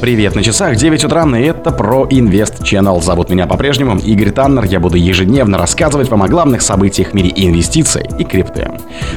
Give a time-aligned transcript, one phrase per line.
[0.00, 3.02] Привет, на часах 9 утра, и это про Инвест Channel.
[3.02, 4.64] Зовут меня по-прежнему Игорь Таннер.
[4.64, 8.70] Я буду ежедневно рассказывать вам о главных событиях в мире инвестиций и крипты.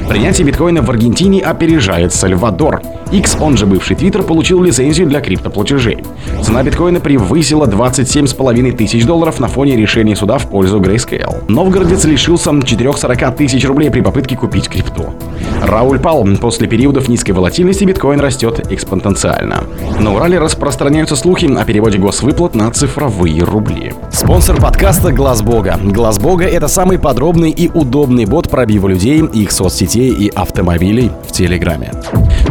[0.06, 2.82] Принятие биткоина в Аргентине опережает Сальвадор.
[3.12, 5.98] X, он же бывший Твиттер, получил лицензию для криптоплатежей.
[6.42, 11.44] Цена биткоина превысила 27,5 тысяч долларов на фоне решения суда в пользу Grayscale.
[11.48, 15.14] Новгородец лишился 440 тысяч рублей при попытке купить крипту.
[15.62, 16.24] Рауль пал.
[16.40, 19.64] После периодов низкой волатильности биткоин растет экспоненциально.
[19.98, 23.92] На Урале распространяются слухи о переводе госвыплат на цифровые рубли.
[24.10, 25.78] Спонсор подкаста Глаз Бога.
[25.82, 31.32] Глаз Бога это самый подробный и удобный бот пробива людей, их соцсетей и автомобилей в
[31.32, 31.92] Телеграме.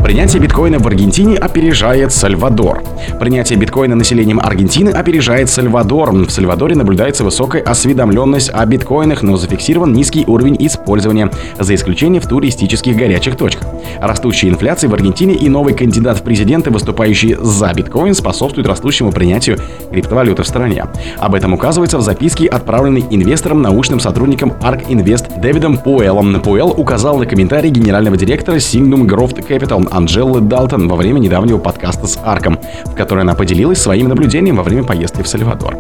[0.03, 2.83] Принятие биткоина в Аргентине опережает Сальвадор.
[3.17, 6.11] Принятие биткоина населением Аргентины опережает Сальвадор.
[6.11, 12.27] В Сальвадоре наблюдается высокая осведомленность о биткоинах, но зафиксирован низкий уровень использования, за исключением в
[12.27, 13.69] туристических горячих точках.
[14.01, 19.57] Растущая инфляция в Аргентине и новый кандидат в президенты, выступающий за биткоин, способствуют растущему принятию
[19.91, 20.87] криптовалюты в стране.
[21.19, 26.41] Об этом указывается в записке, отправленной инвестором, научным сотрудником ARK Invest Дэвидом Пуэлом.
[26.41, 29.89] Пуэл указал на комментарий генерального директора Signum Growth Capital
[30.33, 34.63] Анджеллы Далтон во время недавнего подкаста с Арком, в которой она поделилась своим наблюдением во
[34.63, 35.77] время поездки в Сальвадор.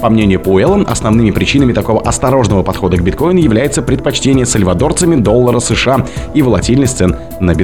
[0.00, 6.06] По мнению Пуэлла, основными причинами такого осторожного подхода к биткоину является предпочтение сальвадорцами доллара США
[6.34, 7.61] и волатильность цен на биткоин.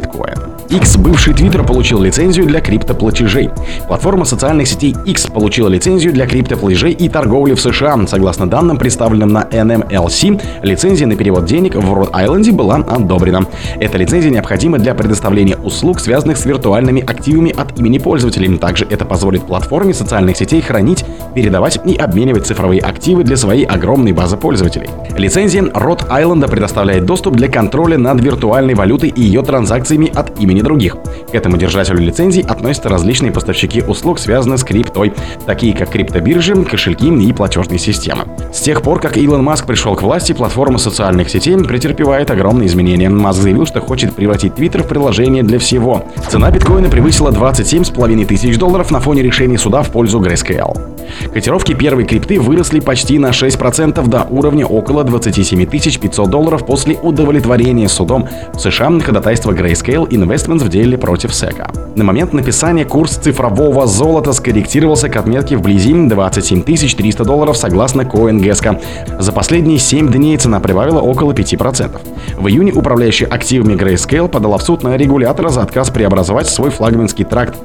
[0.70, 3.50] X, бывший Twitter, получил лицензию для криптоплатежей.
[3.86, 7.98] Платформа социальных сетей X получила лицензию для криптоплатежей и торговли в США.
[8.06, 13.46] Согласно данным, представленным на NMLC, лицензия на перевод денег в Род-Айленде была одобрена.
[13.80, 18.58] Эта лицензия необходима для предоставления услуг, связанных с виртуальными активами от имени пользователей.
[18.58, 24.12] Также это позволит платформе социальных сетей хранить, передавать и обменивать цифровые активы для своей огромной
[24.12, 24.88] базы пользователей.
[25.16, 30.96] Лицензия Род-Айленда предоставляет доступ для контроля над виртуальной валютой и ее транзакциями от имени других.
[31.30, 35.12] К этому держателю лицензий относятся различные поставщики услуг, связанные с криптой,
[35.46, 38.24] такие как криптобиржи, кошельки и платежные системы.
[38.52, 43.08] С тех пор, как Илон Маск пришел к власти, платформа социальных сетей претерпевает огромные изменения.
[43.08, 46.04] Маск заявил, что хочет превратить Твиттер в приложение для всего.
[46.28, 50.97] Цена биткоина превысила 27,5 тысяч долларов на фоне решения суда в пользу Grayscale.
[51.32, 57.88] Котировки первой крипты выросли почти на 6% до уровня около 27 500 долларов после удовлетворения
[57.88, 61.96] судом в США ходатайства Grayscale Investments в деле против SEC.
[61.96, 68.80] На момент написания курс цифрового золота скорректировался к отметке вблизи 27 300 долларов согласно CoinGesco.
[69.18, 71.98] За последние 7 дней цена прибавила около 5%.
[72.38, 77.24] В июне управляющая активами Grayscale подала в суд на регулятора за отказ преобразовать свой флагманский
[77.24, 77.56] тракт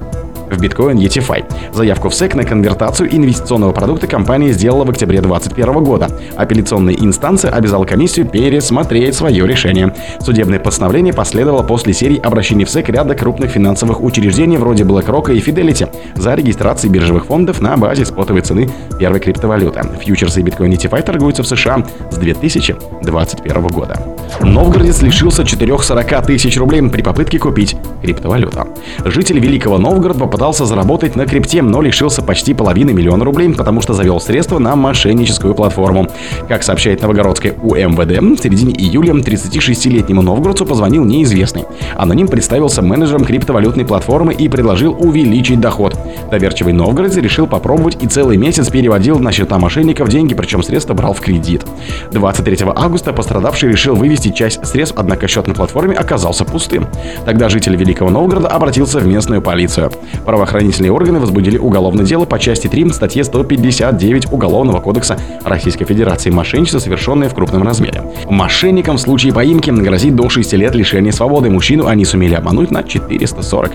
[0.53, 1.45] в биткоин ETFI.
[1.73, 6.09] Заявку в SEC на конвертацию инвестиционного продукта компания сделала в октябре 2021 года.
[6.35, 9.93] Апелляционная инстанция обязала комиссию пересмотреть свое решение.
[10.19, 15.39] Судебное постановление последовало после серии обращений в SEC ряда крупных финансовых учреждений вроде BlackRock и
[15.39, 19.81] Fidelity за регистрацией биржевых фондов на базе спотовой цены первой криптовалюты.
[20.01, 23.99] Фьючерсы и биткоин ETFI торгуются в США с 2021 года.
[24.41, 28.67] Новгородец лишился 440 тысяч рублей при попытке купить криптовалюту.
[29.05, 33.93] Житель Великого Новгорода попытался заработать на крипте, но лишился почти половины миллиона рублей, потому что
[33.93, 36.09] завел средства на мошенническую платформу.
[36.49, 41.63] Как сообщает Новогородская УМВД, в середине июля 36-летнему новгородцу позвонил неизвестный.
[41.95, 45.97] Аноним представился менеджером криптовалютной платформы и предложил увеличить доход.
[46.29, 51.13] Доверчивый новгородец решил попробовать и целый месяц переводил на счета мошенников деньги, причем средства брал
[51.13, 51.65] в кредит.
[52.11, 56.87] 23 августа пострадавший решил вывести часть средств, однако счет на платформе оказался пустым.
[57.25, 59.91] Тогда житель Великого Новгорода обратился в местную полицию.
[60.33, 66.79] Правоохранительные органы возбудили уголовное дело по части 3 статье 159 Уголовного кодекса Российской Федерации «Мошенничество,
[66.79, 68.01] совершенное в крупном размере».
[68.27, 71.51] Мошенникам в случае поимки грозит до 6 лет лишения свободы.
[71.51, 73.73] Мужчину они сумели обмануть на 440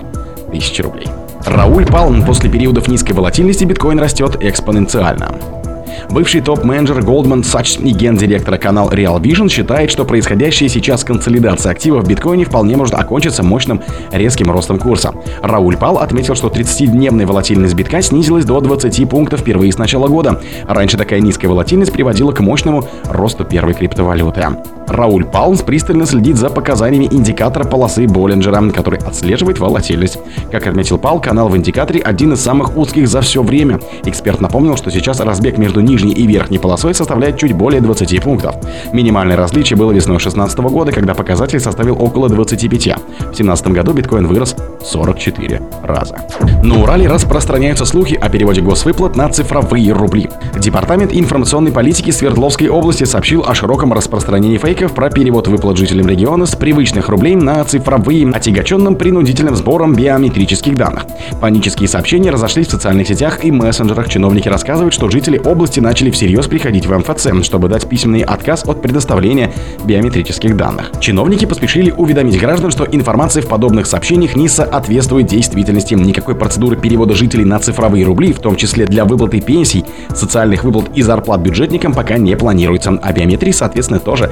[0.51, 1.07] тысяч рублей.
[1.45, 5.58] Рауль пал после периодов низкой волатильности биткоин растет экспоненциально.
[6.09, 12.03] Бывший топ-менеджер Goldman Sachs и гендиректора канала Real Vision считает, что происходящая сейчас консолидация активов
[12.03, 15.13] в биткоине вполне может окончиться мощным резким ростом курса.
[15.41, 20.41] Рауль Пал отметил, что 30-дневная волатильность битка снизилась до 20 пунктов впервые с начала года.
[20.67, 24.47] Раньше такая низкая волатильность приводила к мощному росту первой криптовалюты.
[24.89, 30.17] Рауль Палмс пристально следит за показаниями индикатора полосы Боллинджера, который отслеживает волатильность.
[30.51, 33.79] Как отметил Пал, канал в индикаторе один из самых узких за все время.
[34.05, 38.55] Эксперт напомнил, что сейчас разбег между нижней и верхней полосой составляет чуть более 20 пунктов.
[38.91, 42.59] Минимальное различие было весной 2016 года, когда показатель составил около 25.
[42.59, 46.17] В 2017 году биткоин вырос 44 раза.
[46.63, 50.29] На Урале распространяются слухи о переводе госвыплат на цифровые рубли.
[50.57, 56.07] Департамент информационной политики Свердловской области сообщил о широком распространении фейков чиновников про перевод выплат жителям
[56.07, 61.05] региона с привычных рублей на цифровые, отягоченным принудительным сбором биометрических данных.
[61.41, 64.07] Панические сообщения разошлись в социальных сетях и мессенджерах.
[64.07, 68.81] Чиновники рассказывают, что жители области начали всерьез приходить в МФЦ, чтобы дать письменный отказ от
[68.81, 69.51] предоставления
[69.83, 70.91] биометрических данных.
[71.01, 75.93] Чиновники поспешили уведомить граждан, что информация в подобных сообщениях не соответствует действительности.
[75.93, 79.83] Никакой процедуры перевода жителей на цифровые рубли, в том числе для выплаты пенсий,
[80.15, 82.91] социальных выплат и зарплат бюджетникам пока не планируется.
[82.91, 84.31] О биометрии, соответственно, тоже